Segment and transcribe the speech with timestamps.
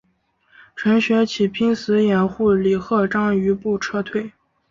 [0.75, 4.31] 程学启拼死掩护李鹤章余部撤退。